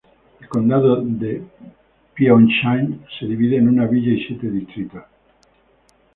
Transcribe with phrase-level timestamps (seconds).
[0.39, 1.43] El condado de
[2.15, 5.03] Pieonchang se divide en una villa y siete distritos.